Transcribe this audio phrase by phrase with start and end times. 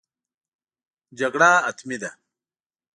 [1.19, 2.11] جګړه حتمي ده.